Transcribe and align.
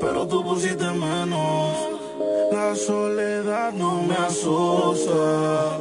pero 0.00 0.26
tú 0.26 0.44
pusiste 0.44 0.90
menos. 0.92 1.76
La 2.52 2.74
soledad 2.74 3.72
no 3.72 4.02
me 4.02 4.14
asusta, 4.14 5.78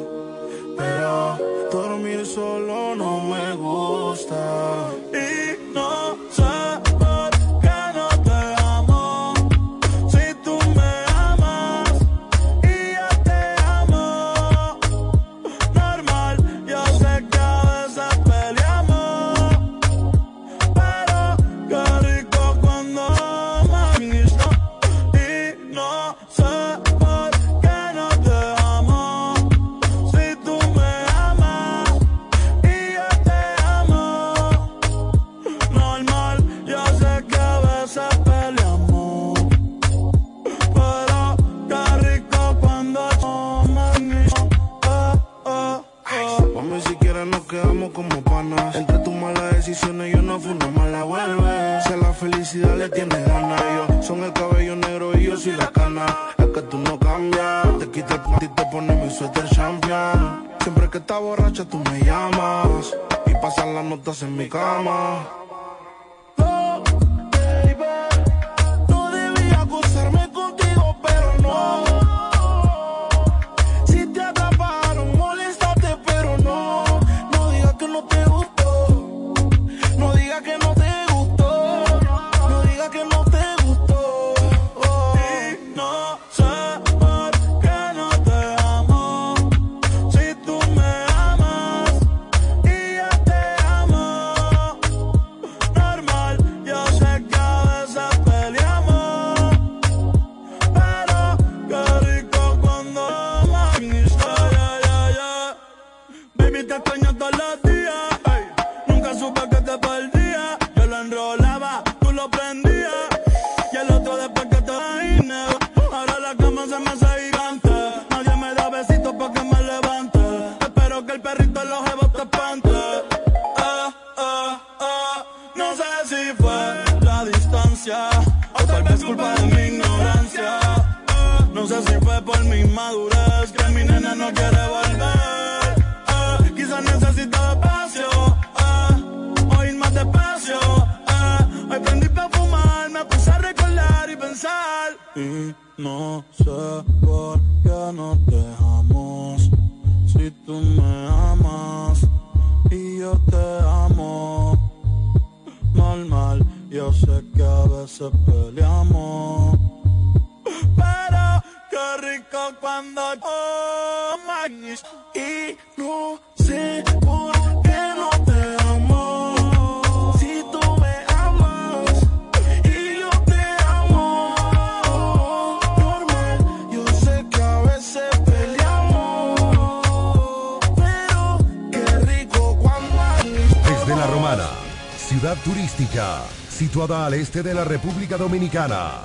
pero 0.77 1.37
dormir 1.71 2.25
solo 2.25 2.95
no 2.95 3.19
me 3.21 3.55
gusta. 3.55 4.86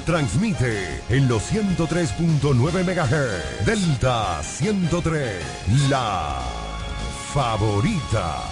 Transmite 0.07 1.03
en 1.11 1.29
los 1.29 1.53
103.9 1.53 2.85
MHz, 2.85 3.67
Delta 3.67 4.43
103, 4.43 5.45
la 5.91 6.41
favorita. 7.35 8.52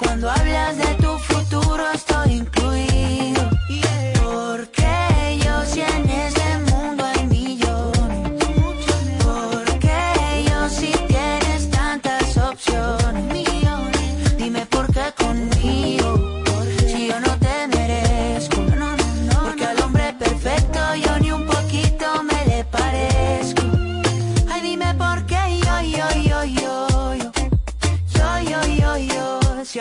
Cuando 0.00 0.30
hablas 0.30 0.78
de 0.78 0.99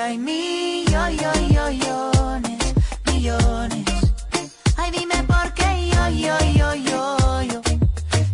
hay 0.09 0.17
millones, 0.17 1.93
millones. 3.05 3.85
Ay, 4.75 4.91
dime 4.91 5.23
por 5.23 5.53
qué 5.53 5.89
yo, 5.93 6.09
yo, 6.09 6.35
yo, 6.57 6.73
yo, 6.73 7.41
yo, 7.43 7.61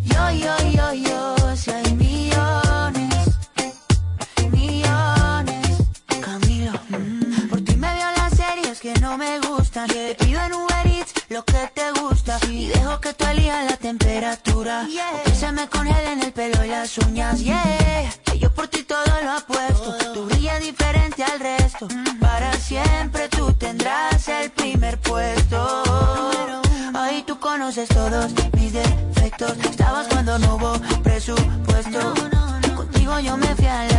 yo, 0.05 0.31
yo, 0.31 0.55
yo, 0.71 0.93
yo, 0.93 1.55
si 1.57 1.71
hay 1.71 1.93
millones, 1.95 3.37
millones. 4.51 5.67
Camilo, 6.21 6.71
mm. 6.89 7.49
por 7.49 7.61
ti 7.65 7.75
me 7.75 7.93
veo 7.93 8.11
las 8.15 8.33
series 8.37 8.79
que 8.79 8.93
no 9.01 9.17
me 9.17 9.39
gustan. 9.39 9.87
Te 9.87 10.15
pido 10.15 10.41
en 10.45 10.53
Uber 10.53 10.87
Eats 10.87 11.13
lo 11.27 11.43
que 11.43 11.69
te 11.73 11.91
gusta 11.99 12.39
y 12.49 12.67
dejo 12.67 13.01
que 13.01 13.13
tú 13.13 13.25
elijas 13.25 13.65
la 13.69 13.75
temperatura. 13.75 14.87
Yeah. 14.87 15.35
Se 15.35 15.51
me 15.51 15.67
congelen 15.67 16.23
el 16.23 16.31
pelo 16.31 16.63
y 16.63 16.69
las 16.69 16.97
uñas, 16.99 17.43
yeah. 17.43 18.24
Para 22.21 22.53
siempre 22.53 23.27
tú 23.29 23.51
tendrás 23.53 24.27
el 24.29 24.49
primer 24.51 24.97
puesto. 24.99 25.83
Ahí 26.93 27.23
tú 27.27 27.37
conoces 27.39 27.89
todos 27.89 28.31
mis 28.53 28.71
defectos. 28.71 29.57
Estabas 29.69 30.07
cuando 30.07 30.39
no 30.39 30.55
hubo 30.55 30.73
presupuesto. 31.03 32.13
Contigo 32.75 33.19
yo 33.19 33.35
me 33.37 33.47
fui 33.55 33.65
a 33.65 33.83
la 33.87 33.94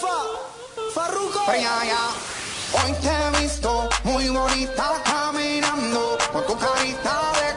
fa? 0.00 0.18
Farruco. 0.94 1.40
Priaya, 1.46 2.02
hoy 2.72 2.92
te 3.02 3.08
he 3.08 3.42
visto 3.42 3.88
muy 4.04 4.28
bonita 4.28 5.02
caminando 5.04 6.18
con 6.32 6.46
tu 6.46 6.56
carita 6.56 7.32
de 7.40 7.47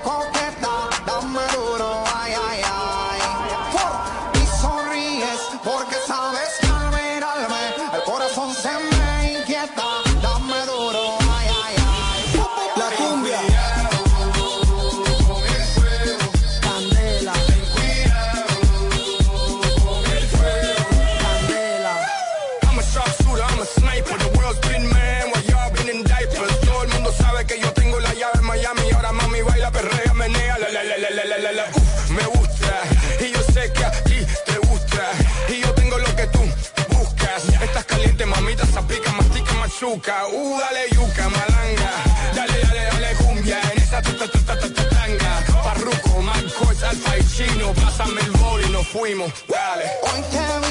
Pásame 48.02 48.22
el 48.22 48.32
bol 48.32 48.60
y 48.68 48.70
nos 48.72 48.88
fuimos, 48.88 49.32
dale. 49.48 49.84
Hoy 50.02 50.24
te 50.32 50.71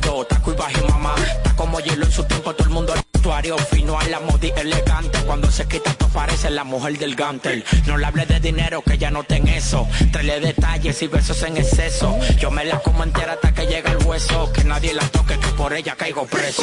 taco 0.00 0.52
y 0.52 0.56
bajo 0.56 0.70
y 0.86 0.90
mamá. 0.90 1.14
Está 1.18 1.54
como 1.56 1.80
hielo 1.80 2.04
en 2.04 2.12
su 2.12 2.24
tiempo, 2.24 2.54
todo 2.54 2.68
el 2.68 2.74
mundo 2.74 2.92
al 2.92 3.00
vestuario 3.12 3.56
fino 3.58 3.98
a 3.98 4.04
la 4.04 4.20
modi 4.20 4.52
elegante. 4.56 5.18
Cuando 5.26 5.50
se 5.50 5.66
quita, 5.66 5.92
tú 5.94 6.08
parece 6.08 6.50
la 6.50 6.64
mujer 6.64 6.98
del 6.98 7.14
gantel. 7.14 7.64
No 7.86 7.96
le 7.96 8.06
hable 8.06 8.26
de 8.26 8.40
dinero, 8.40 8.82
que 8.82 8.98
ya 8.98 9.10
no 9.10 9.24
ten 9.24 9.46
eso. 9.48 9.86
Traele 10.12 10.40
detalles 10.40 11.00
y 11.02 11.06
besos 11.06 11.42
en 11.42 11.56
exceso. 11.56 12.18
Yo 12.38 12.50
me 12.50 12.64
la 12.64 12.78
como 12.80 13.04
entera 13.04 13.34
hasta 13.34 13.52
que 13.52 13.66
llega 13.66 13.92
el 13.92 14.04
hueso. 14.06 14.50
Que 14.52 14.64
nadie 14.64 14.92
la 14.94 15.06
toque, 15.08 15.38
que 15.38 15.48
por 15.48 15.72
ella 15.72 15.94
caigo 15.96 16.26
preso. 16.26 16.62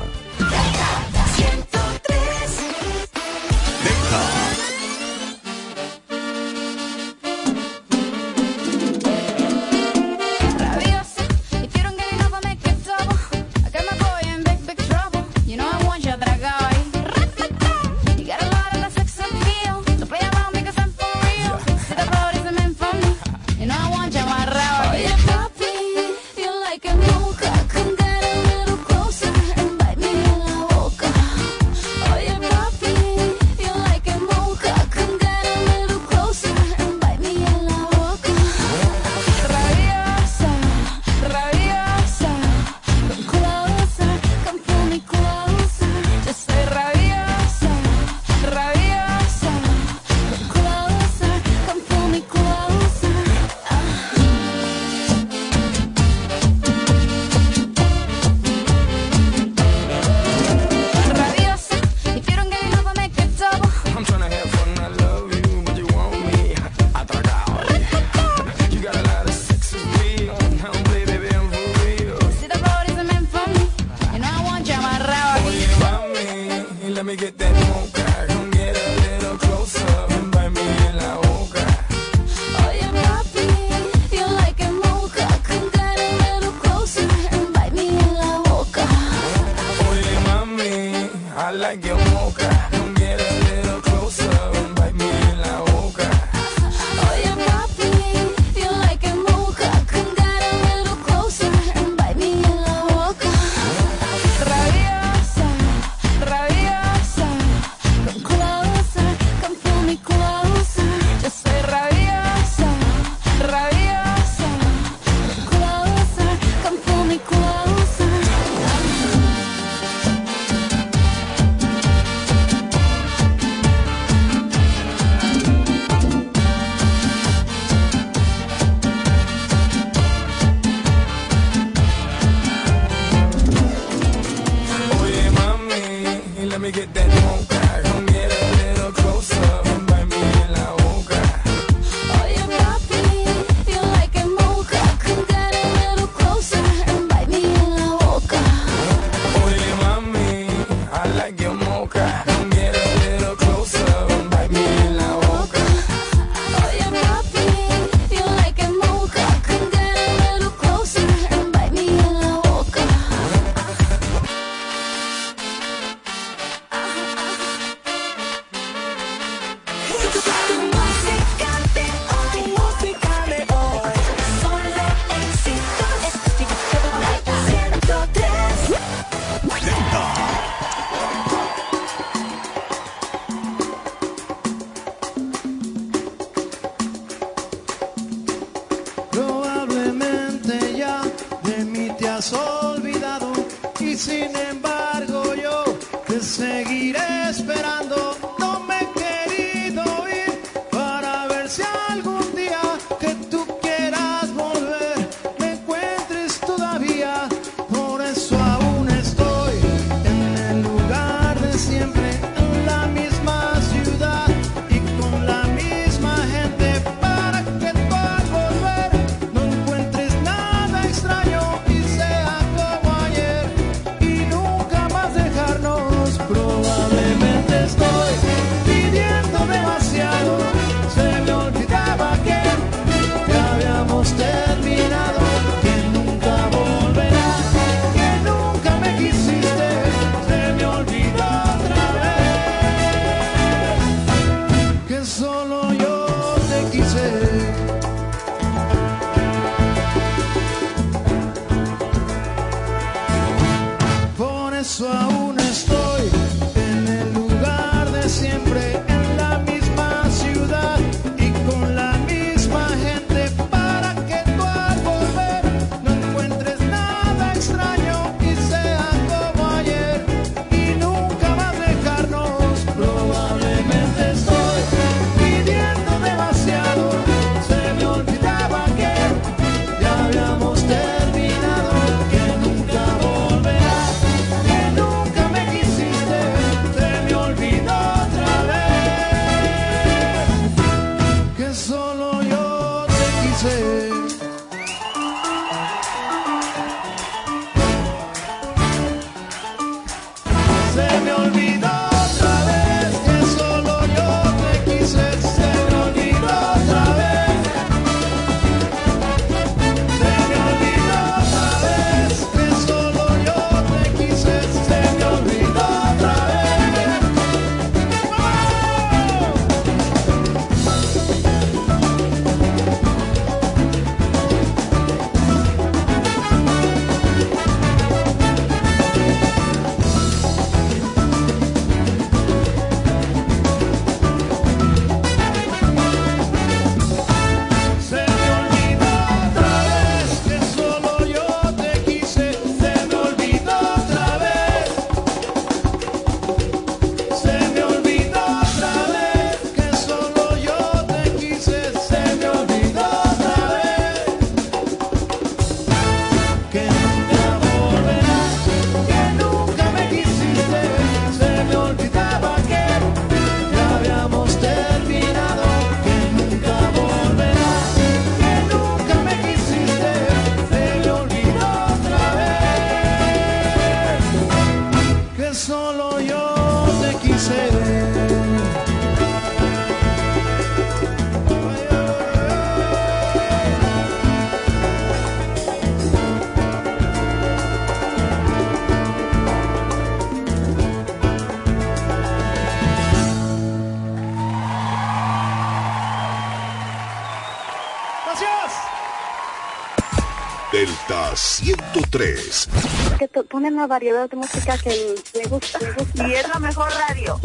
ponen 403.33 403.55
una 403.55 403.65
variedad 403.65 404.07
de 404.07 404.15
música 404.15 404.55
que 404.59 404.93
me 405.15 405.25
gusta, 405.25 405.57
me. 405.95 406.07
Y 406.07 406.13
es 406.13 406.29
la 406.29 406.39
mejor 406.39 406.69
radio. 406.87 407.19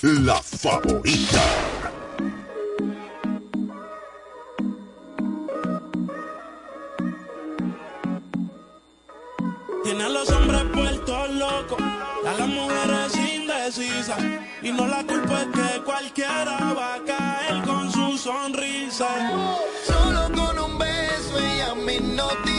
La 0.00 0.36
favorita. 0.36 1.42
Tiene 9.82 10.04
a 10.04 10.08
los 10.08 10.30
hombres 10.30 10.62
puertos 10.72 11.30
locos, 11.30 11.80
a 11.80 12.32
las 12.38 12.48
mujeres 12.48 13.16
indecisas. 13.16 14.20
Y 14.62 14.70
no 14.70 14.86
la 14.86 15.02
culpa 15.04 15.40
es 15.40 15.48
que 15.48 15.82
cualquiera 15.82 16.74
va 16.78 16.94
a 16.94 17.04
caer 17.04 17.64
con 17.64 17.90
su 17.90 18.16
sonrisa. 18.16 19.08
Solo 19.84 20.30
con 20.32 20.58
un 20.60 20.78
beso 20.78 21.40
y 21.40 21.44
ella 21.44 21.74
me 21.74 21.98
noticia. 21.98 22.53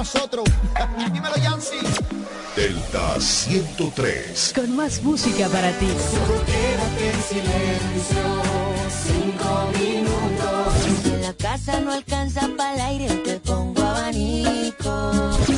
Nosotros. 0.00 0.44
Dímelo, 1.12 1.36
Yancy. 1.36 1.76
Delta 2.56 3.20
103. 3.20 4.52
Con 4.54 4.74
más 4.74 5.02
música 5.02 5.46
para 5.48 5.70
ti. 5.78 5.88
Quédate 6.46 7.10
en 7.10 7.22
silencio, 7.32 8.24
cinco 9.04 9.50
minutos. 9.78 11.04
En 11.04 11.22
la 11.22 11.34
casa 11.34 11.80
no 11.80 11.92
alcanza 11.92 12.48
para 12.56 12.74
el 12.74 12.80
aire, 12.80 13.14
te 13.26 13.40
pongo 13.40 13.82
abanico. 13.82 15.12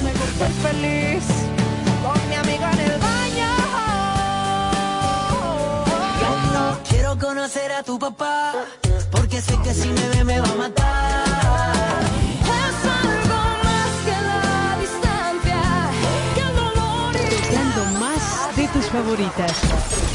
Me 0.07 0.13
gusta 0.21 0.47
el 0.49 0.55
feliz 0.67 1.25
con 2.03 2.29
mi 2.29 2.35
amiga 2.35 2.73
en 2.73 2.81
el 2.81 2.99
baño. 2.99 3.51
Yo 6.21 6.31
no 6.53 6.79
quiero 6.91 7.17
conocer 7.17 7.71
a 7.71 7.85
tu 7.85 7.97
papá, 7.97 8.55
porque 9.13 9.41
sé 9.41 9.57
que 9.63 9.73
si 9.73 9.89
me 9.89 10.09
ve 10.09 10.25
me 10.25 10.41
va 10.41 10.49
a 10.49 10.55
matar. 10.57 11.32
Tus 18.73 18.87
favoritas. 18.87 19.53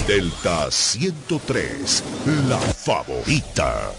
Delta 0.08 0.72
103. 0.72 2.04
La 2.48 2.58
favorita. 2.58 3.92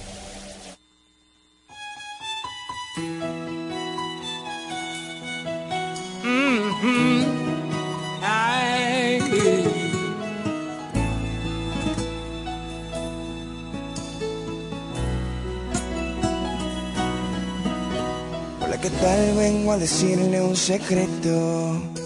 Hola, 18.60 18.80
¿qué 18.80 18.90
tal? 18.90 19.36
Vengo 19.36 19.72
a 19.72 19.78
decirle 19.78 20.40
un 20.40 20.56
secreto. 20.56 21.97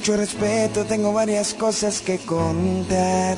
Mucho 0.00 0.16
respeto 0.16 0.86
tengo 0.86 1.12
varias 1.12 1.52
cosas 1.52 2.00
que 2.00 2.16
contar. 2.20 3.36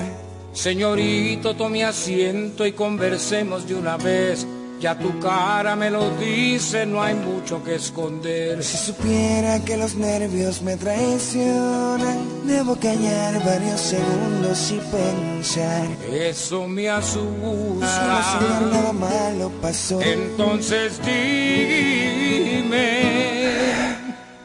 Señorito, 0.53 1.57
tome 1.57 1.83
asiento 1.83 2.65
y 2.65 2.71
conversemos 2.71 3.67
de 3.67 3.75
una 3.75 3.97
vez. 3.97 4.47
Ya 4.79 4.97
tu 4.97 5.19
cara 5.19 5.75
me 5.75 5.91
lo 5.91 6.09
dice, 6.19 6.87
no 6.87 7.03
hay 7.03 7.15
mucho 7.17 7.65
que 7.65 7.75
esconder. 7.75 8.63
Si 8.63 8.77
supiera 8.77 9.59
que 9.65 9.77
los 9.77 9.97
nervios 9.97 10.63
me 10.63 10.77
traicionan, 10.77 12.47
debo 12.47 12.77
callar 12.77 13.45
varios 13.45 13.81
segundos 13.81 14.71
y 14.71 14.79
pensar. 14.79 15.89
Eso 16.13 16.69
me 16.69 16.89
Ah, 16.89 16.99
asusta. 16.99 18.61
nada 18.71 18.93
malo 18.93 19.51
pasó. 19.61 20.01
Entonces 20.01 21.01
dime. 21.05 23.03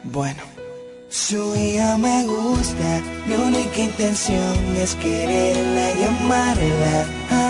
Bueno, 0.03 0.41
su 1.17 1.55
hija 1.55 1.97
me 1.97 2.25
gusta, 2.25 3.01
mi 3.25 3.33
única 3.33 3.79
intención 3.79 4.55
es 4.77 4.93
quererla 4.95 5.91
y 5.93 6.03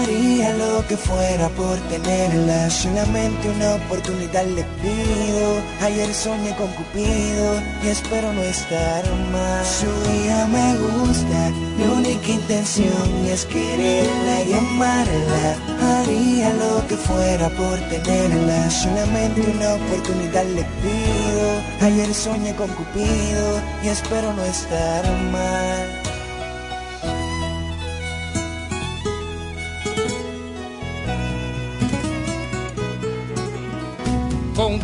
Haría 0.07 0.53
lo 0.53 0.87
que 0.87 0.95
fuera 0.95 1.49
por 1.49 1.75
tenerla, 1.89 2.69
solamente 2.69 3.49
una 3.49 3.75
oportunidad 3.75 4.45
le 4.45 4.63
pido. 4.81 5.61
Ayer 5.81 6.13
soñé 6.13 6.55
con 6.55 6.69
Cupido 6.69 7.61
y 7.83 7.89
espero 7.89 8.31
no 8.31 8.41
estar 8.41 9.03
mal. 9.33 9.65
Su 9.65 9.85
hija 10.09 10.47
me 10.47 10.77
gusta, 10.77 11.49
mi 11.77 11.83
única 11.83 12.29
intención 12.29 13.25
es 13.27 13.43
quererla 13.47 14.43
y 14.47 14.53
amarla. 14.53 15.99
Haría 15.99 16.53
lo 16.53 16.87
que 16.87 16.95
fuera 16.95 17.49
por 17.49 17.77
tenerla, 17.89 18.71
solamente 18.71 19.41
una 19.41 19.73
oportunidad 19.73 20.45
le 20.45 20.63
pido. 20.83 21.47
Ayer 21.81 22.13
soñé 22.13 22.55
con 22.55 22.69
Cupido 22.69 23.59
y 23.83 23.89
espero 23.89 24.31
no 24.31 24.43
estar 24.45 25.03
mal. 25.33 26.06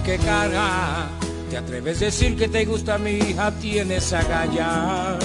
¿Con 0.03 0.11
qué 0.11 0.25
cara 0.25 1.07
te 1.49 1.55
atreves 1.55 2.01
a 2.01 2.05
decir 2.05 2.35
que 2.35 2.49
te 2.49 2.65
gusta 2.65 2.97
mi 2.97 3.11
hija? 3.11 3.51
Tienes 3.51 4.11
agallas. 4.11 5.23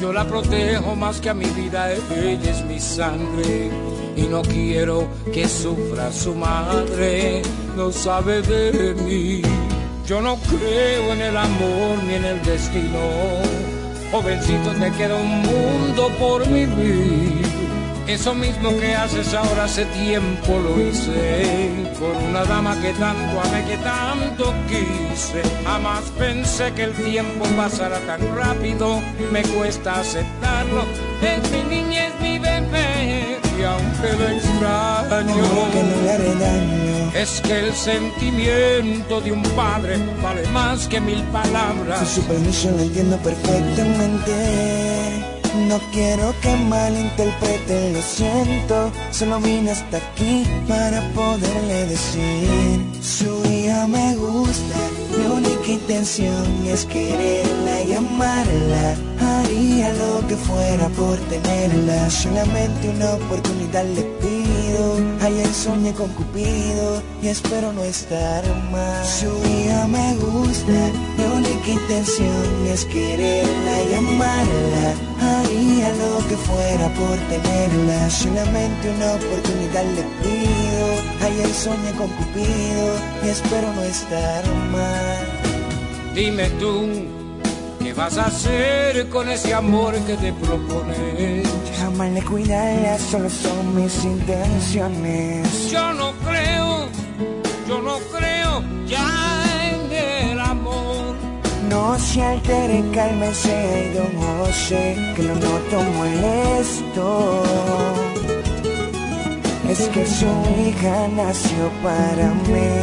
Yo 0.00 0.12
la 0.12 0.26
protejo 0.26 0.96
más 0.96 1.20
que 1.20 1.30
a 1.30 1.34
mi 1.34 1.44
vida, 1.44 1.92
ella 1.92 2.50
es 2.50 2.64
mi 2.64 2.80
sangre. 2.80 3.70
Y 4.16 4.22
no 4.22 4.42
quiero 4.42 5.08
que 5.32 5.46
sufra 5.46 6.10
su 6.10 6.34
madre, 6.34 7.42
no 7.76 7.92
sabe 7.92 8.42
de 8.42 8.94
mí. 8.94 9.42
Yo 10.08 10.20
no 10.20 10.36
creo 10.38 11.12
en 11.12 11.20
el 11.20 11.36
amor 11.36 12.02
ni 12.04 12.14
en 12.14 12.24
el 12.24 12.42
destino. 12.42 12.98
Jovencito, 14.10 14.70
te 14.72 14.90
queda 14.90 15.14
un 15.14 15.42
mundo 15.42 16.10
por 16.18 16.44
vivir. 16.48 17.55
Eso 18.06 18.34
mismo 18.34 18.76
que 18.78 18.94
haces 18.94 19.32
ahora 19.34 19.64
hace 19.64 19.84
tiempo 19.86 20.58
lo 20.58 20.80
hice 20.80 21.70
por 21.98 22.14
una 22.28 22.44
dama 22.44 22.80
que 22.80 22.92
tanto 22.92 23.40
amé, 23.40 23.64
que 23.64 23.76
tanto 23.78 24.54
quise. 24.68 25.42
Jamás 25.64 26.04
pensé 26.16 26.72
que 26.74 26.84
el 26.84 26.92
tiempo 26.92 27.44
pasara 27.56 27.98
tan 28.00 28.20
rápido, 28.36 29.00
me 29.32 29.42
cuesta 29.42 29.98
aceptarlo. 30.00 30.84
Es 31.20 31.50
mi 31.50 31.64
niña, 31.64 32.06
es 32.06 32.20
mi 32.20 32.38
bebé, 32.38 33.40
y 33.58 33.62
aunque 33.64 34.12
lo 34.16 34.28
extraño, 34.28 35.34
Juro 35.34 35.70
que 35.72 35.82
no 35.82 36.02
le 36.02 36.10
haré 36.12 36.34
daño. 36.36 37.10
es 37.12 37.40
que 37.40 37.58
el 37.58 37.74
sentimiento 37.74 39.20
de 39.20 39.32
un 39.32 39.42
padre 39.56 39.98
vale 40.22 40.46
más 40.48 40.86
que 40.86 41.00
mil 41.00 41.24
palabras. 41.24 42.08
Sin 42.08 42.22
su 42.22 42.28
permiso 42.28 42.70
lo 42.70 42.82
entiendo 42.82 43.16
perfectamente. 43.18 45.35
No 45.56 45.80
quiero 45.90 46.34
que 46.42 46.54
malinterpreten, 46.54 47.94
lo 47.94 48.02
siento. 48.02 48.92
Solo 49.10 49.40
vine 49.40 49.70
hasta 49.70 49.96
aquí 49.96 50.44
para 50.68 51.00
poderle 51.12 51.86
decir. 51.86 52.84
Su 53.00 53.42
hija 53.50 53.86
me 53.86 54.14
gusta, 54.16 54.76
mi 55.16 55.26
única 55.26 55.68
intención 55.68 56.66
es 56.66 56.84
quererla 56.84 57.82
y 57.82 57.94
amarla. 57.94 58.94
Haría 59.20 59.92
lo 59.94 60.26
que 60.28 60.36
fuera 60.36 60.88
por 60.90 61.16
tenerla, 61.30 62.10
solamente 62.10 62.90
una 62.90 63.14
oportunidad 63.14 63.84
le 63.84 64.02
pido. 64.02 64.96
Ayer 65.22 65.48
soñé 65.52 65.92
con 65.94 66.08
Cupido 66.10 67.02
y 67.22 67.28
espero 67.28 67.72
no 67.72 67.82
estar 67.82 68.44
mal. 68.70 69.04
Su 69.04 69.30
hija 69.48 69.86
me 69.88 70.14
gusta, 70.16 70.72
mi 71.16 71.24
única 71.56 71.70
intención 71.70 72.66
es 72.68 72.84
quererla 72.86 73.82
y 73.90 73.94
amarla. 73.94 74.94
Haría 75.20 75.88
lo 75.94 76.28
que 76.28 76.36
fuera 76.36 76.88
por 76.94 77.16
tenerla, 77.28 78.10
solamente 78.10 78.90
una 78.90 79.12
oportunidad 79.12 79.84
le 79.84 80.02
pido. 80.22 81.26
Ayer 81.26 81.48
soñé 81.48 81.92
con 81.92 82.08
Cupido 82.08 82.96
y 83.24 83.28
espero 83.28 83.72
no 83.72 83.82
estar 83.82 84.44
mal. 84.72 86.14
Dime 86.14 86.48
tú, 86.60 86.88
¿qué 87.82 87.92
vas 87.92 88.18
a 88.18 88.26
hacer 88.26 89.08
con 89.08 89.28
ese 89.28 89.54
amor 89.54 89.94
que 90.06 90.14
te 90.16 90.32
propones? 90.32 91.46
Amarle, 91.84 92.22
cuidarla, 92.22 92.98
solo 92.98 93.30
son 93.30 93.74
mis 93.74 94.04
intenciones. 94.04 95.70
Yo 95.70 95.92
no 95.92 96.12
creo, 96.26 96.88
yo 97.68 97.82
no 97.82 97.98
creo 98.12 98.62
ya. 98.86 99.45
No 101.96 102.02
se 102.02 102.22
altere, 102.22 102.84
cálmese, 102.92 103.90
don 103.94 104.12
José, 104.20 104.94
que 105.16 105.22
lo 105.22 105.34
noto 105.34 105.82
molesto. 105.96 107.42
Es 109.66 109.80
que 109.88 110.04
su 110.04 110.26
hija 110.60 111.08
nació 111.16 111.70
para 111.82 112.34
mí 112.50 112.74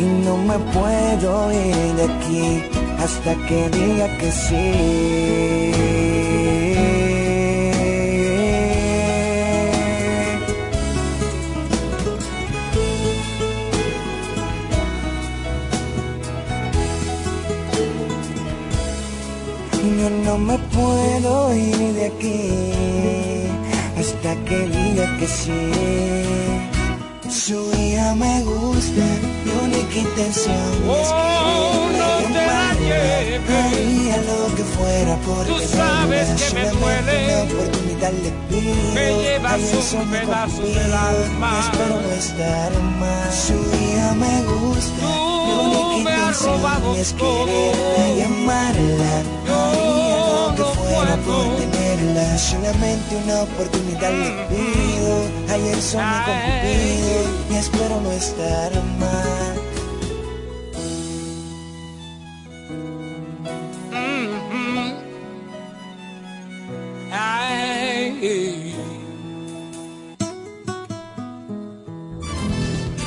y 0.00 0.04
no 0.24 0.38
me 0.38 0.58
puedo 0.72 1.52
ir 1.52 1.96
de 1.96 2.04
aquí 2.04 2.62
hasta 2.98 3.34
que 3.46 3.68
diga 3.68 4.08
que 4.16 4.32
sí. 4.32 5.93
Puedo 20.84 21.54
ir 21.54 21.94
de 21.98 22.06
aquí 22.06 22.42
hasta 24.00 24.30
que 24.46 24.58
diga 24.76 25.06
que 25.18 25.26
sí. 25.26 25.62
Su 27.44 27.60
hija 27.78 28.14
me 28.14 28.42
gusta, 28.42 29.04
mi 29.44 29.52
única 29.66 29.96
intención 30.06 30.68
es 31.00 31.08
Oh, 31.12 31.88
que 31.90 31.98
no 31.98 32.10
te 32.34 32.42
la 32.52 32.66
lleves. 32.86 33.50
Haría 33.64 34.16
lo 34.30 34.54
que 34.56 34.64
fuera 34.76 35.16
por 35.26 35.44
Tú 35.46 35.58
sabes 35.76 36.26
que 36.40 36.54
me 36.54 36.70
duele. 36.70 37.16
Una 37.24 37.52
oportunidad 37.52 38.12
le 38.24 38.30
pido. 38.48 38.94
Me 38.94 39.06
llevas 39.22 39.94
un 40.00 40.10
pedazo 40.10 40.62
del 40.62 40.92
alma. 41.12 41.50
Espero 41.64 41.96
no 42.02 42.12
estar 42.24 42.72
mal. 43.00 43.32
Su 43.46 43.58
hija 43.80 44.08
me 44.24 44.36
gusta. 44.52 45.04
mi 45.46 45.52
única 45.64 46.10
me 46.10 46.14
has 46.24 46.40
intención 46.40 46.44
robado 46.44 46.94
es 46.96 47.12
quererla 47.12 48.08
y 48.16 48.20
amarla. 48.22 49.43
Por 51.04 51.56
tenerla. 51.56 52.38
Solamente 52.38 53.16
una 53.24 53.42
oportunidad 53.42 54.10
le 54.10 54.30
pido. 54.48 55.54
Ayer 55.54 55.80
soñé 55.80 56.04
con 56.24 56.36
Cupido 56.40 57.20
y 57.50 57.54
espero 57.56 58.00
no 58.00 58.12
estar 58.12 58.72
mal. 58.98 59.54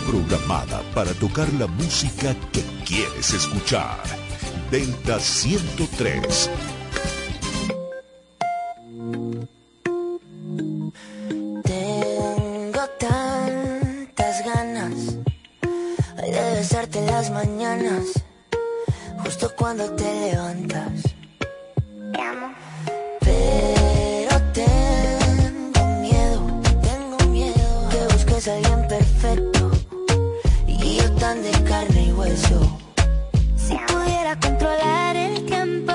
Programada 0.07 0.81
para 0.93 1.11
tocar 1.13 1.51
la 1.53 1.67
música 1.67 2.35
que 2.51 2.63
quieres 2.85 3.33
escuchar. 3.33 3.97
Delta 4.71 5.19
103. 5.19 6.49
Las 17.17 17.31
mañanas, 17.31 18.23
justo 19.23 19.51
cuando 19.55 19.89
te 19.95 20.03
levantas. 20.03 21.01
Te 22.13 22.21
amo. 22.21 22.53
Pero 23.21 24.35
tengo 24.53 25.83
miedo, 25.99 26.39
tengo 26.89 27.17
miedo 27.31 27.89
que 27.89 28.13
busques 28.13 28.47
a 28.47 28.53
alguien 28.57 28.87
perfecto 28.87 29.71
y 30.67 30.97
yo 30.97 31.11
tan 31.13 31.41
de 31.41 31.51
carne 31.63 32.03
y 32.03 32.11
hueso. 32.11 32.77
Si 33.55 33.75
pudiera 33.87 34.39
controlar 34.39 35.15
el 35.15 35.43
tiempo, 35.47 35.93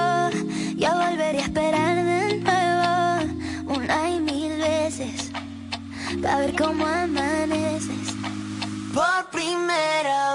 yo 0.76 0.90
volvería 0.92 1.42
a 1.42 1.44
esperar 1.44 1.96
de 2.04 2.34
nuevo 2.46 3.80
una 3.80 4.10
y 4.10 4.18
mil 4.18 4.58
veces 4.58 5.30
para 6.20 6.38
ver 6.38 6.56
cómo 6.56 6.84
amaneces. 6.84 8.08
Por 8.92 9.30
primera 9.30 10.18
vez, 10.30 10.31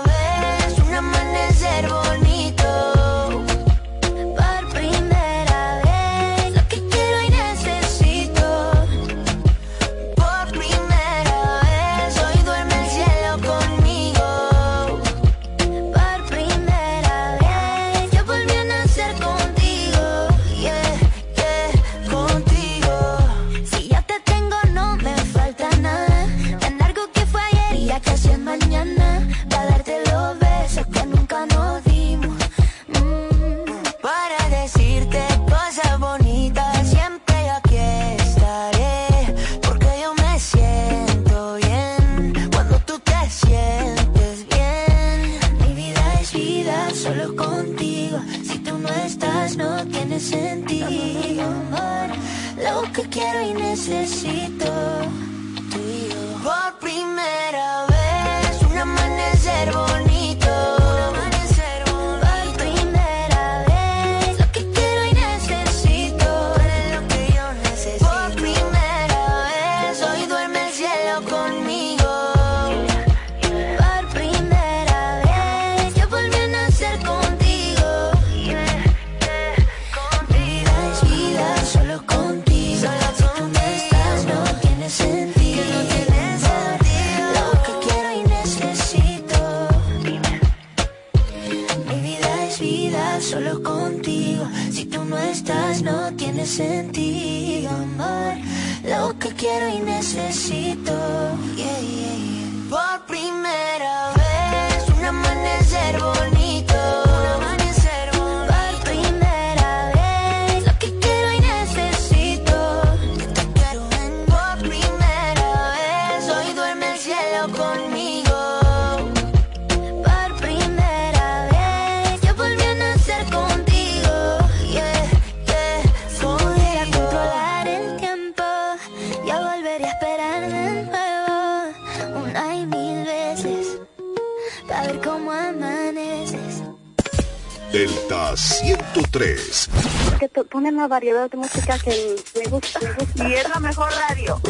ponen 140.47 140.75
una 140.75 140.87
variedad 140.87 141.29
de 141.29 141.37
música 141.37 141.77
que 141.79 142.15
me 142.35 142.49
gusta. 142.49 142.79
Y 143.15 143.33
es 143.33 143.49
la 143.49 143.59
mejor 143.59 143.89
radio. 144.09 144.41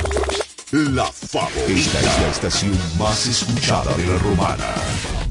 La 0.71 1.05
favorita. 1.05 1.67
Esta 1.67 1.99
es 1.99 2.21
la 2.21 2.29
estación 2.29 2.77
más 2.99 3.25
escuchada 3.25 3.93
de 3.95 4.05
la 4.05 4.17
romana. 4.19 4.73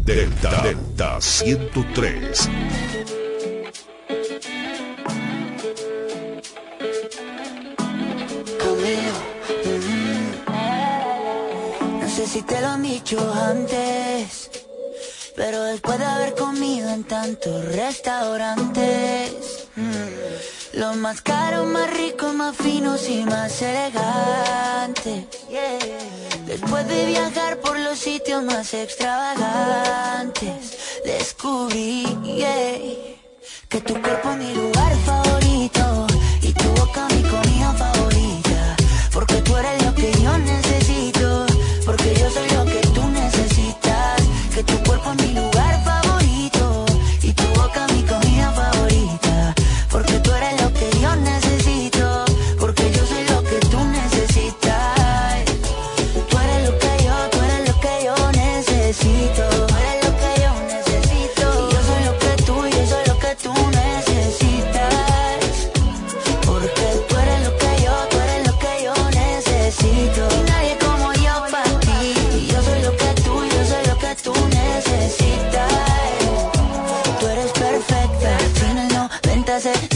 Delta, 0.04 0.62
Delta 0.62 1.20
103. 1.20 2.48
No 12.00 12.08
sé 12.08 12.26
si 12.26 12.42
te 12.42 12.60
lo 12.60 12.68
han 12.68 12.82
dicho 12.82 13.34
antes, 13.34 14.50
pero 15.36 15.62
después 15.64 15.98
de 15.98 16.04
haber 16.04 16.34
comido 16.34 16.88
en 16.88 17.04
tantos 17.04 17.64
restaurantes 17.66 19.55
lo 20.76 20.94
más 20.94 21.20
caro, 21.22 21.64
más 21.64 21.90
rico, 21.90 22.34
más 22.34 22.54
finos 22.54 23.08
y 23.08 23.24
más 23.24 23.62
elegante. 23.62 25.26
Después 26.44 26.86
de 26.86 27.06
viajar 27.06 27.58
por 27.60 27.78
los 27.78 27.98
sitios 27.98 28.44
más 28.44 28.74
extravagantes, 28.74 31.00
descubrí 31.02 32.04
que 33.70 33.80
tu 33.80 33.94
cuerpo 34.02 34.32
es 34.32 34.36
mi 34.36 34.54
lugar 34.54 34.94
favorito 35.06 36.06
y 36.42 36.52
tu 36.52 36.68
boca 36.68 37.08
mi 37.08 37.22
comida 37.22 37.72
favorita. 37.72 38.76
Porque 39.14 39.36
tú 39.36 39.56
eres 39.56 39.82
it. 79.66 79.95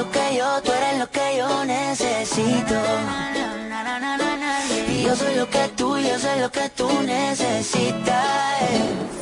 lo 0.00 0.10
que 0.10 0.36
yo, 0.36 0.62
tú 0.62 0.72
eres 0.72 0.98
lo 0.98 1.10
que 1.10 1.36
yo 1.36 1.64
necesito. 1.64 2.76
Y 4.88 5.02
yo 5.02 5.14
soy 5.14 5.34
lo 5.34 5.48
que 5.48 5.68
tú, 5.76 5.98
yo 5.98 6.18
soy 6.18 6.40
lo 6.40 6.50
que 6.50 6.68
tú 6.70 6.88
necesitas. 7.02 8.60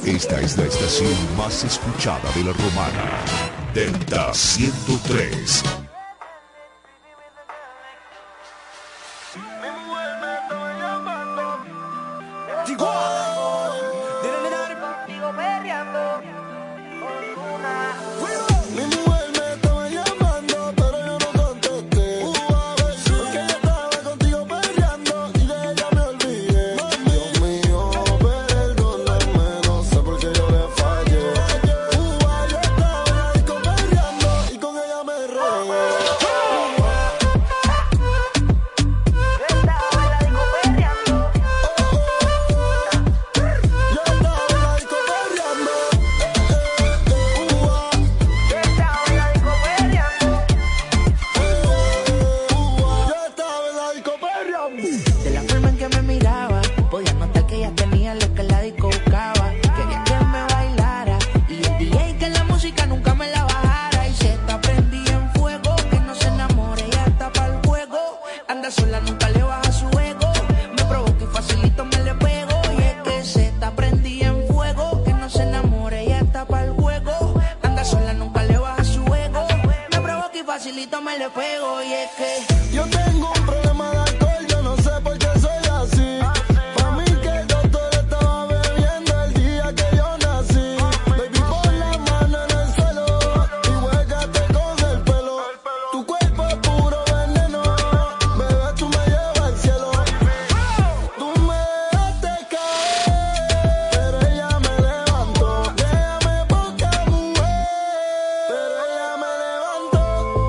Esta 0.05 0.41
es 0.41 0.57
la 0.57 0.65
estación 0.65 1.17
más 1.37 1.65
escuchada 1.65 2.31
de 2.37 2.45
la 2.45 2.53
romana. 2.53 3.05
Delta 3.75 4.33
103. 4.33 5.88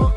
Oh, 0.01 0.13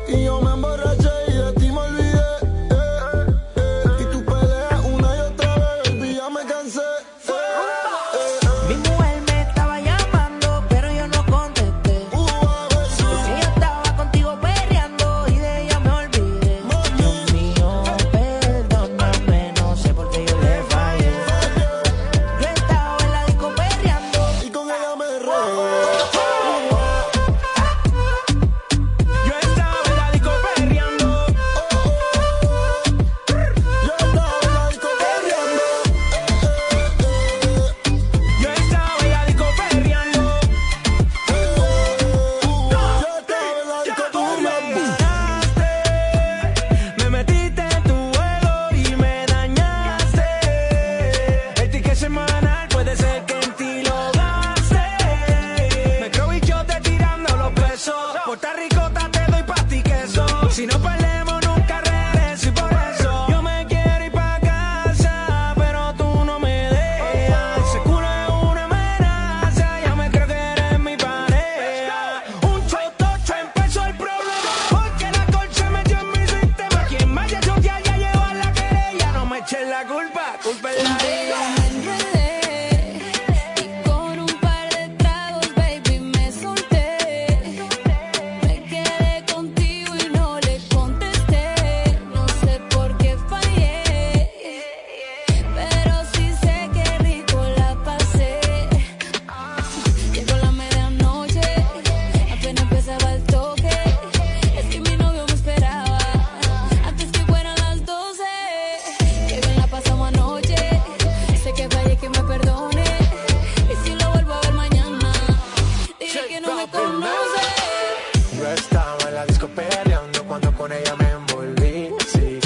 cuando 120.27 120.51
con 120.53 120.71
ella 120.71 120.95
me 120.97 121.09
envolví. 121.11 121.89
Sí, 122.11 122.39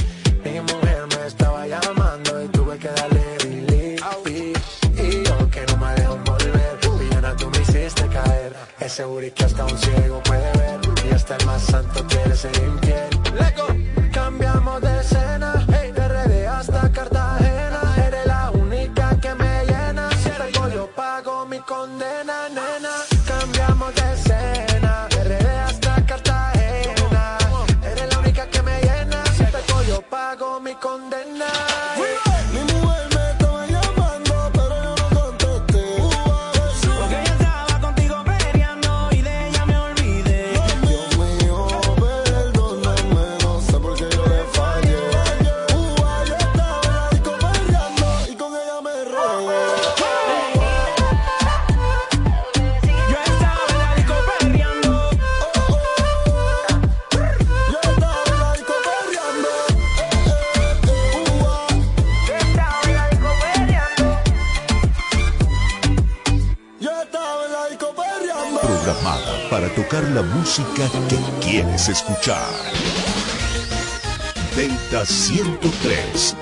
mi 0.43 0.59
mujer 0.59 1.05
me 1.15 1.27
estaba 1.27 1.67
llamando 1.67 2.43
y 2.43 2.47
tuve 2.49 2.77
que 2.77 2.89
darle 2.89 3.37
relief. 3.39 4.01
Y 4.25 5.23
yo 5.23 5.49
que 5.49 5.65
no 5.67 5.77
me 5.77 5.93
dejo 5.95 6.17
volver, 6.25 6.77
villana 6.99 7.35
tú 7.35 7.49
me 7.49 7.59
hiciste 7.59 8.07
caer. 8.07 8.53
Es 8.79 8.91
seguro 8.93 9.27
que 9.33 9.43
hasta 9.43 9.65
un 9.65 9.77
ciego 9.77 10.21
puede 10.23 10.51
ver 10.57 10.79
y 11.09 11.13
hasta 11.13 11.35
el 11.37 11.45
más 11.45 11.61
santo 11.61 12.05
quiere 12.07 12.35
ser 12.35 12.55
infiel. 12.57 14.11
Cambiamos 14.11 14.81
de 14.81 14.99
escena. 14.99 15.56
música 70.57 70.89
que 71.07 71.47
quieres 71.47 71.87
escuchar. 71.87 72.49
Delta 74.55 75.05
103 75.05 76.35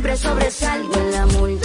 siempre 0.00 0.16
sobresalgo 0.16 0.94
en 0.94 1.12
la 1.12 1.26
multitud. 1.26 1.59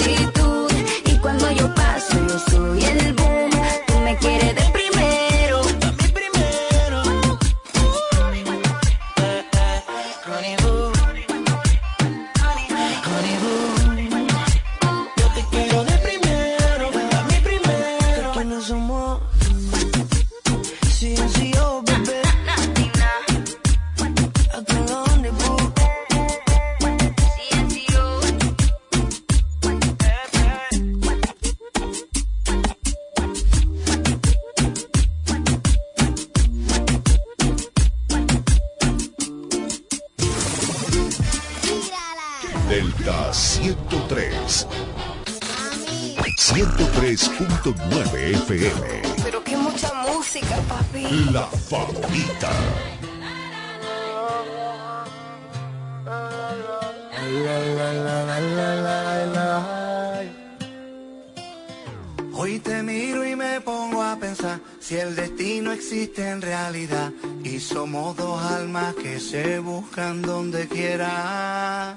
somos 67.96 68.18
dos 68.18 68.42
almas 68.42 68.94
que 68.96 69.22
se 69.22 69.60
buscan 69.60 70.22
donde 70.22 70.68
quiera. 70.68 71.96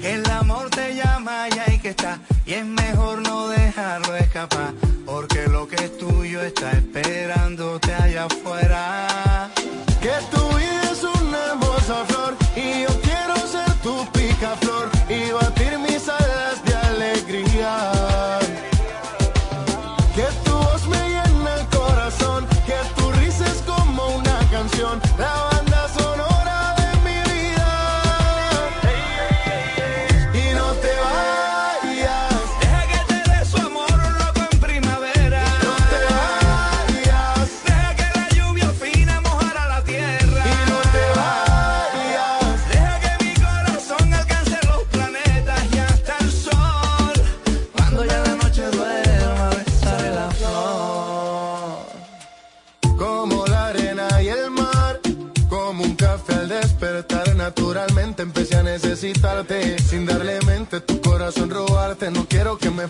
Que 0.00 0.14
el 0.14 0.30
amor 0.30 0.70
te 0.70 0.94
llama 0.94 1.48
y 1.50 1.74
y 1.74 1.78
que 1.80 1.90
está, 1.90 2.18
y 2.46 2.54
es 2.54 2.64
mejor 2.64 3.23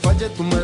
falle, 0.05 0.29
tú 0.37 0.45
me 0.45 0.64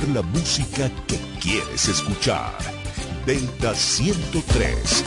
la 0.00 0.22
música 0.22 0.90
que 1.06 1.18
quieres 1.38 1.86
escuchar. 1.86 2.56
Delta 3.26 3.74
103 3.74 5.04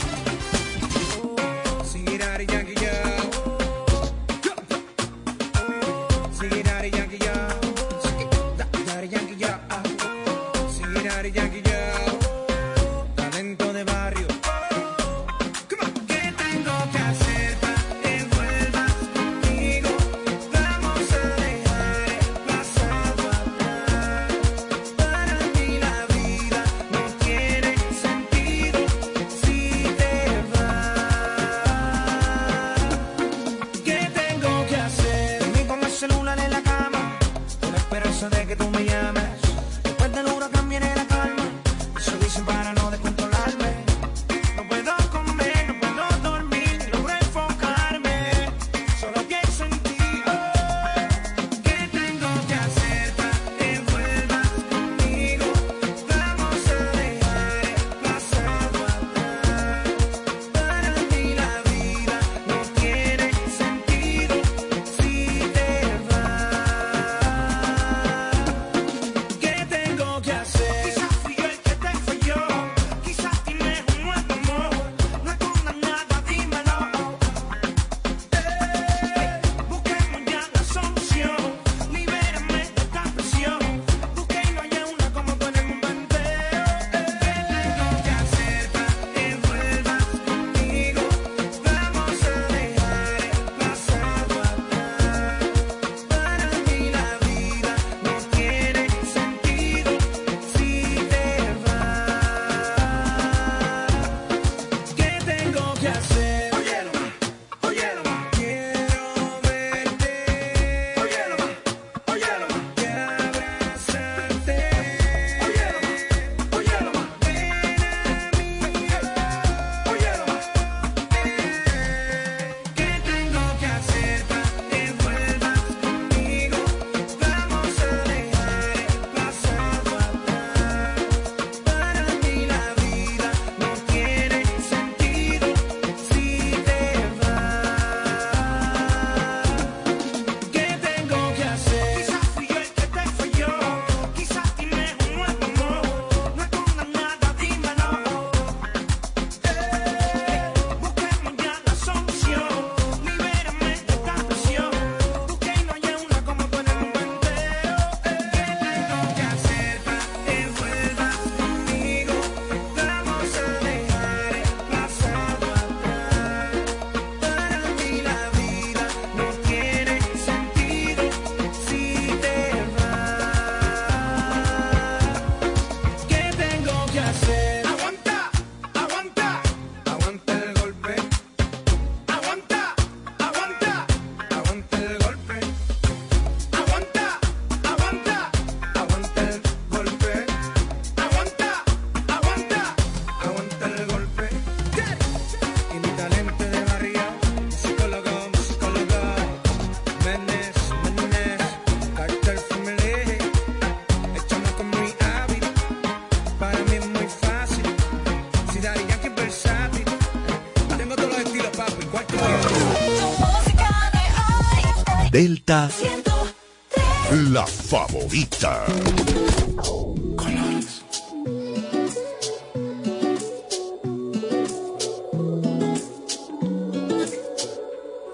La 215.47 217.45
favorita. 217.45 218.65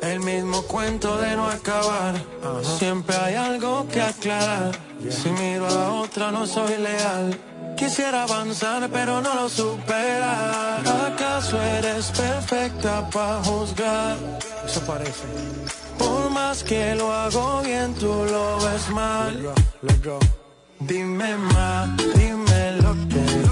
El 0.01 0.19
mismo 0.19 0.61
cuento 0.63 1.17
de 1.19 1.35
no 1.37 1.47
acabar. 1.47 2.15
Siempre 2.77 3.15
hay 3.15 3.35
algo 3.35 3.87
que 3.87 4.01
aclarar. 4.01 4.77
Si 5.09 5.29
miro 5.29 5.67
a 5.67 6.01
otra 6.01 6.31
no 6.33 6.45
soy 6.45 6.77
leal. 6.79 7.39
Quisiera 7.77 8.23
avanzar, 8.23 8.89
pero 8.91 9.21
no 9.21 9.33
lo 9.35 9.47
superar. 9.47 10.81
¿Acaso 11.13 11.61
eres 11.61 12.07
perfecta 12.07 13.09
para 13.09 13.41
juzgar? 13.41 14.17
Eso 14.65 14.81
parece 14.81 15.80
más 16.41 16.63
que 16.63 16.95
lo 16.95 17.07
hago 17.13 17.61
bien, 17.63 17.93
tú 18.01 18.11
lo 18.33 18.45
ves 18.63 18.89
mal. 18.89 19.33
Dime 20.79 21.31
más, 21.53 21.89
dime 22.15 22.61
lo 22.83 22.93
que 23.11 23.50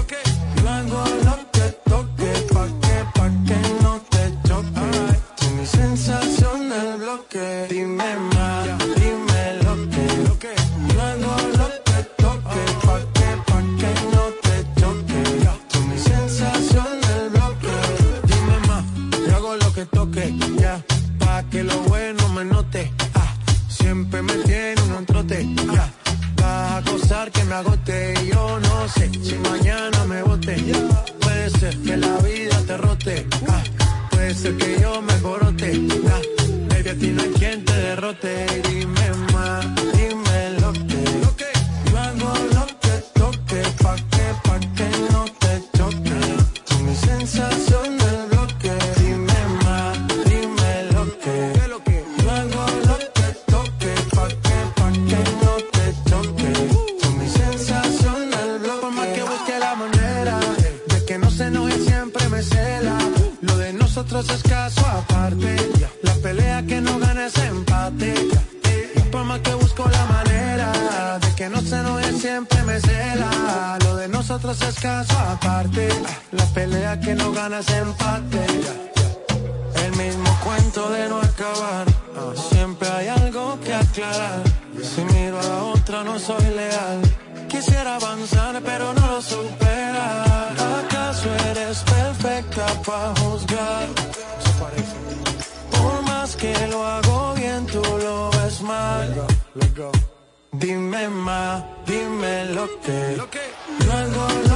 Dime 100.52 101.08
más, 101.08 101.64
dime 101.86 102.44
lo 102.46 102.66
que. 102.80 103.16
Lo 103.16 103.30
que. 103.30 103.40
Luego 103.86 104.49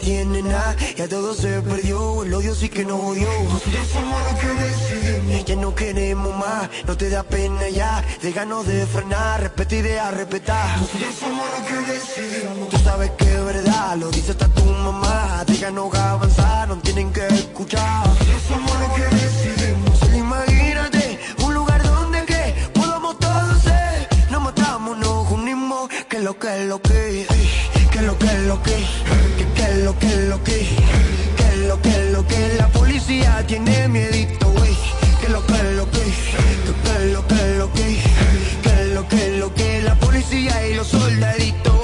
tiene 0.00 0.42
nada, 0.42 0.74
ya 0.96 1.06
todo 1.08 1.34
se 1.34 1.60
perdió, 1.60 2.24
el 2.24 2.32
odio 2.32 2.54
sí 2.54 2.68
que 2.68 2.84
nos 2.84 3.00
odió. 3.00 3.28
Nosotros 3.44 3.86
somos 3.92 4.22
los 4.24 4.40
que 4.40 4.48
decidimos, 4.64 5.44
ya 5.44 5.56
no 5.56 5.74
queremos 5.74 6.36
más, 6.36 6.70
no 6.86 6.96
te 6.96 7.10
da 7.10 7.22
pena 7.22 7.68
ya, 7.68 8.02
déjanos 8.22 8.66
de 8.66 8.86
frenar, 8.86 9.42
respeta 9.42 9.76
idea, 9.76 10.10
respetar. 10.10 10.78
Nosotros 10.80 11.14
somos 11.20 11.46
los 11.52 11.68
que 11.68 11.92
decidimos, 11.92 12.68
tú 12.70 12.78
sabes 12.78 13.10
que 13.18 13.24
es 13.24 13.44
verdad, 13.44 13.96
lo 13.96 14.10
dice 14.10 14.32
hasta 14.32 14.48
tu 14.48 14.64
mamá, 14.64 15.44
déjanos 15.46 15.94
avanzar, 15.94 16.68
no 16.68 16.76
tienen 16.78 17.12
que 17.12 17.26
escuchar. 17.26 18.06
Nosotros 18.06 18.42
somos 18.48 18.80
los 18.80 18.92
que 18.92 19.16
decidimos, 19.16 19.98
solo 19.98 20.16
imagínate 20.16 21.20
un 21.44 21.54
lugar 21.54 21.82
donde 21.82 22.24
que 22.24 22.54
podamos 22.74 23.18
todos 23.18 23.62
ser, 23.62 24.08
nos 24.30 24.42
matamos, 24.42 24.96
nos 24.96 25.30
unimos, 25.30 25.90
que 26.08 26.18
lo 26.20 26.38
que 26.38 26.62
es 26.62 26.68
lo 26.68 26.80
que 26.80 27.20
es 27.22 27.59
que 28.00 28.06
lo 28.06 28.18
que 28.18 28.38
lo 28.38 28.62
que, 28.62 28.76
que 29.36 29.46
que 29.54 29.74
lo 29.84 29.98
que 29.98 30.16
lo 30.16 30.42
que, 30.42 30.66
que 31.36 31.56
lo 31.66 31.82
que 31.82 32.10
lo 32.10 32.26
que 32.26 32.54
la 32.56 32.68
policía 32.68 33.44
tiene 33.46 33.88
miedito, 33.88 34.50
güey. 34.52 34.74
Que 35.20 35.28
lo 35.28 35.44
que 35.44 35.62
lo 35.74 35.90
que, 35.90 36.00
que 36.00 36.72
que 36.82 37.04
lo 37.12 37.26
que 37.26 37.54
lo 37.58 37.72
que, 37.72 38.00
que 38.62 38.84
lo 38.94 39.06
que 39.06 39.30
lo 39.38 39.54
que 39.54 39.82
la 39.82 39.94
policía 39.96 40.66
y 40.66 40.74
los 40.74 40.86
soldaditos 40.88 41.79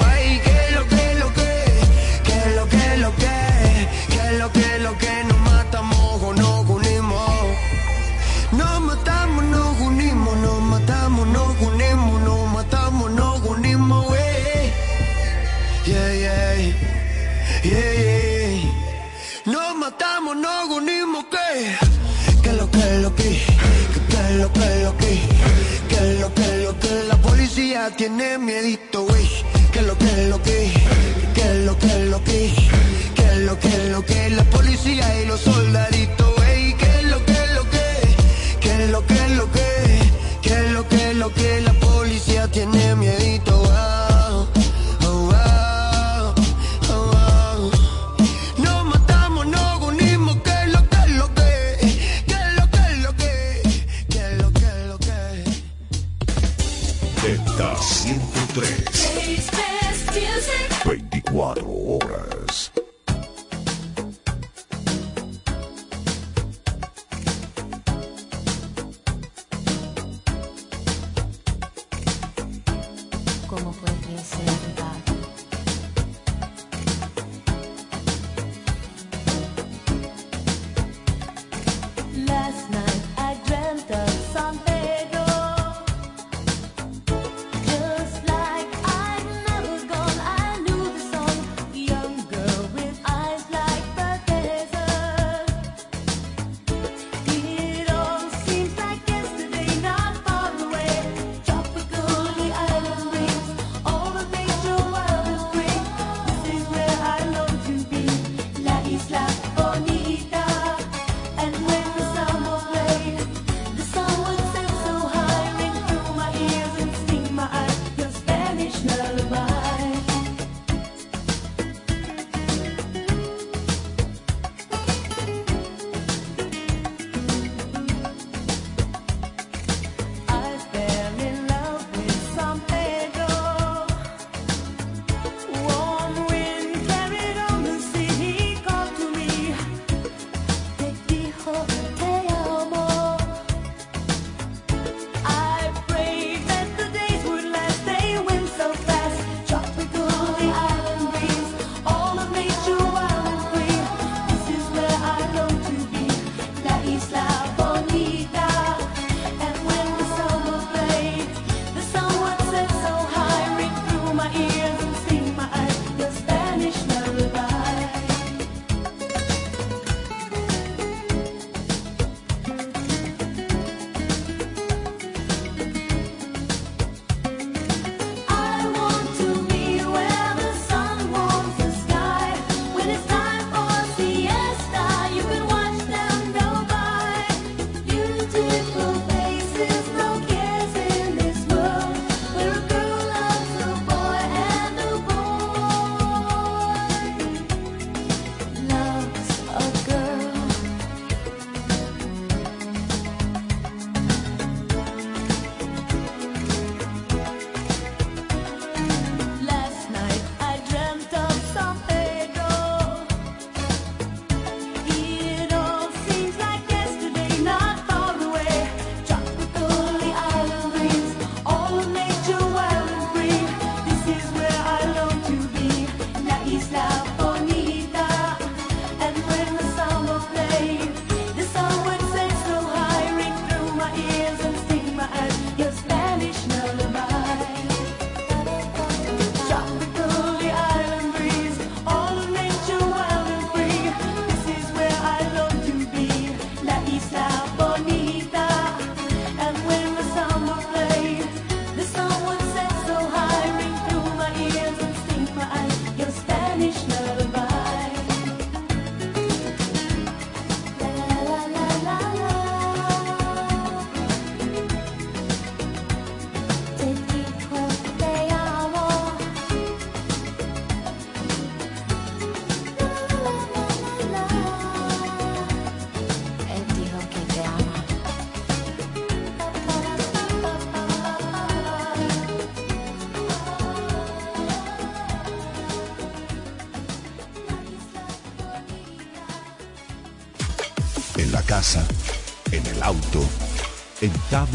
que 24.58 24.82
lo 24.84 24.96
que, 24.96 25.20
que 25.88 26.00
lo 26.20 26.34
que, 26.34 26.56
lo 26.64 26.80
que 26.80 27.04
la 27.08 27.16
policía 27.16 27.90
tiene 27.96 28.38
miedo 28.38 28.85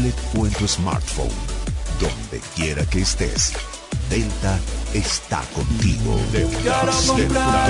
tablet 0.02 0.14
o 0.36 0.46
en 0.46 0.52
tu 0.52 0.66
smartphone. 0.66 1.30
Donde 2.00 2.40
quiera 2.54 2.84
que 2.86 3.02
estés, 3.02 3.52
Delta 4.10 4.58
está 4.94 5.42
contigo. 5.54 6.18
Delta, 6.32 6.84
Delta, 7.16 7.66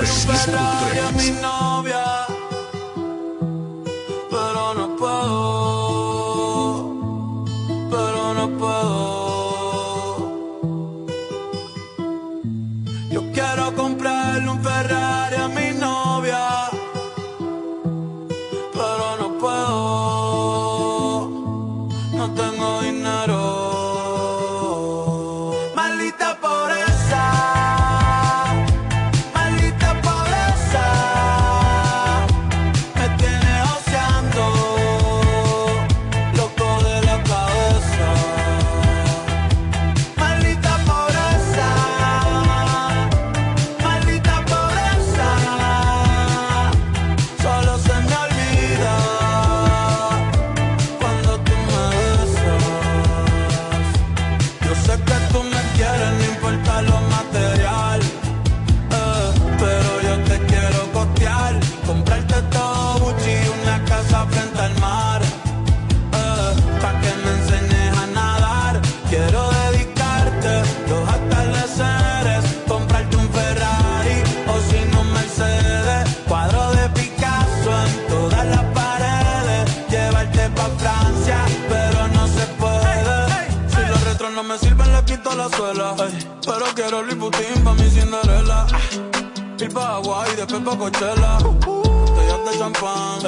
Hawaii, 90.53 90.61
después 90.61 90.63
pa' 90.65 90.77
Coachella. 90.79 91.39
Botellas 91.65 92.45
de 92.45 92.59
champán, 92.59 93.21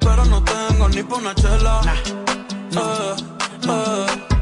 pero 0.00 0.24
no 0.26 0.42
tengo 0.42 0.88
ni 0.88 1.02
pa' 1.02 1.16
una 1.16 1.34
chela. 1.34 1.80
Eh, 2.72 3.16
eh. 3.68 4.33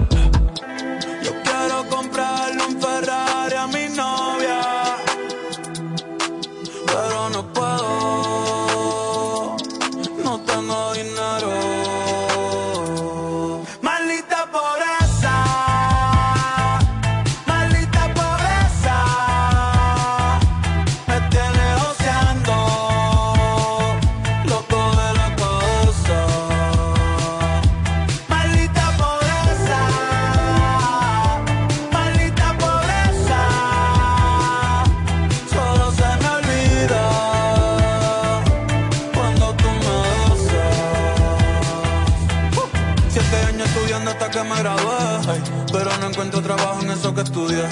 Pero 45.73 45.91
no 45.99 46.09
encuentro 46.09 46.43
trabajo 46.43 46.83
en 46.83 46.91
eso 46.91 47.14
que 47.14 47.23
estudié. 47.23 47.64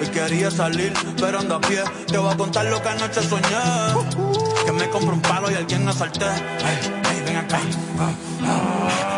Y 0.00 0.06
quería 0.08 0.50
salir, 0.50 0.92
pero 1.18 1.40
ando 1.40 1.56
a 1.56 1.60
pie. 1.60 1.82
Te 2.06 2.18
voy 2.18 2.32
a 2.32 2.36
contar 2.36 2.66
lo 2.66 2.80
que 2.82 2.88
anoche 2.88 3.22
soñé. 3.22 3.46
Que 4.64 4.72
me 4.72 4.88
compré 4.90 5.12
un 5.12 5.22
palo 5.22 5.50
y 5.50 5.54
alguien 5.54 5.88
asalté. 5.88 6.26
Ay, 6.26 7.02
ay, 7.04 7.22
ven 7.24 7.36
acá. 7.36 7.58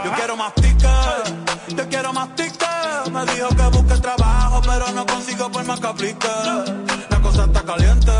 Yo 0.05 0.13
quiero 0.13 0.37
más 0.37 0.55
tickets, 0.55 1.35
yo 1.77 1.89
quiero 1.89 2.13
más 2.13 2.35
tickets. 2.37 3.11
Me 3.13 3.25
dijo 3.33 3.49
que 3.49 3.63
busque 3.77 4.01
trabajo, 4.01 4.61
pero 4.65 4.91
no 4.93 5.05
consigo 5.05 5.51
por 5.51 5.65
más 5.65 5.81
que 5.81 5.87
aplique. 5.87 6.29
La 7.11 7.21
cosa 7.21 7.45
está 7.45 7.63
caliente, 7.63 8.13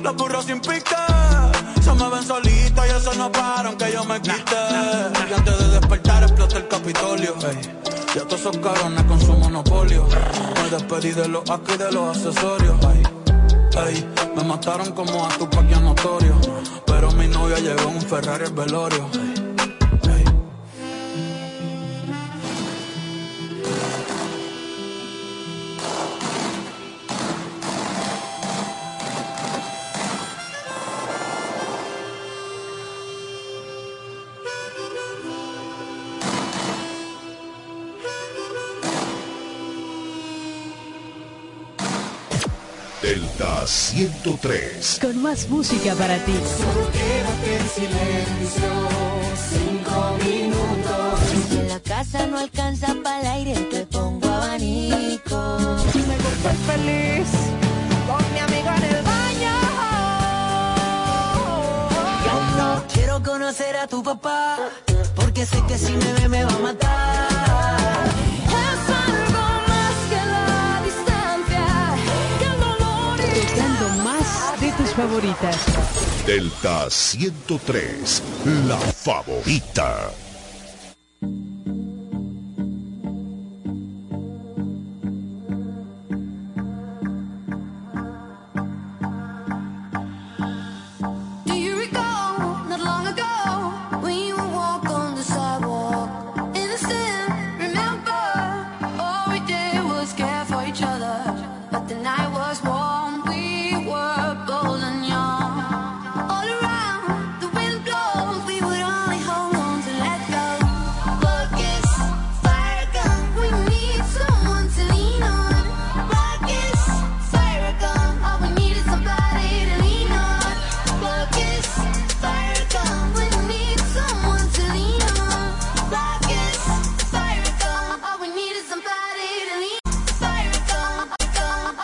los 0.00 0.16
burros 0.16 0.44
sin 0.44 0.60
pique. 0.60 0.94
Se 1.82 1.92
me 1.92 2.08
ven 2.08 2.22
solitos 2.24 2.86
y 2.86 2.90
eso 2.90 3.14
no 3.14 3.32
para 3.32 3.68
aunque 3.68 3.90
yo 3.92 4.04
me 4.04 4.20
quite. 4.20 4.56
Y 5.28 5.32
antes 5.32 5.58
de 5.58 5.68
despertar 5.68 6.22
explota 6.22 6.58
el 6.58 6.68
Capitolio. 6.68 7.34
Ey, 8.14 8.18
ya 8.18 8.24
todos 8.26 8.40
esos 8.40 8.58
cabrones 8.58 9.04
con 9.04 9.20
su 9.20 9.32
monopolio. 9.32 10.06
Me 10.62 10.70
despedí 10.70 11.12
de 11.12 11.28
los 11.28 11.48
aquí 11.50 11.76
de 11.76 11.90
los 11.92 12.16
accesorios. 12.16 12.76
Ey, 12.84 13.02
ey, 13.86 14.08
me 14.36 14.44
mataron 14.44 14.92
como 14.92 15.24
a 15.24 15.28
tu 15.30 15.48
ya 15.68 15.80
notorio. 15.80 16.34
Pero 16.86 17.10
mi 17.12 17.26
novia 17.28 17.58
llegó 17.58 17.88
en 17.88 17.96
un 17.96 18.02
Ferrari 18.02 18.44
al 18.44 18.52
velorio. 18.52 19.08
103. 43.92 45.00
Con 45.02 45.20
más 45.20 45.50
música 45.50 45.94
para 45.94 46.16
ti. 46.24 46.32
Quédate 46.92 47.56
en 47.58 47.68
silencio, 47.68 48.70
cinco 49.50 50.16
minutos. 50.24 51.20
Si 51.50 51.58
en 51.58 51.68
la 51.68 51.80
casa 51.80 52.26
no 52.26 52.38
alcanza 52.38 52.94
para 53.04 53.20
el 53.20 53.26
aire, 53.26 53.54
te 53.70 53.84
pongo 53.84 54.26
abanico. 54.28 55.58
Me 56.08 56.16
gusta 56.16 56.50
feliz 56.72 57.28
con 58.08 58.32
mi 58.32 58.38
amigo 58.38 58.70
en 58.78 58.84
el 58.96 59.02
baño. 59.04 59.56
Yo 62.24 62.56
no 62.56 62.84
quiero 62.94 63.22
conocer 63.22 63.76
a 63.76 63.86
tu 63.86 64.02
papá, 64.02 64.56
porque 65.16 65.44
sé 65.44 65.62
que 65.68 65.76
si 65.76 65.92
me 65.92 66.12
ve 66.14 66.28
me 66.30 66.44
va 66.44 66.54
a 66.54 66.58
matar. 66.60 67.11
Favoritas. 74.92 75.56
Delta 76.26 76.88
103. 76.90 78.22
La 78.66 78.78
favorita. 78.78 80.31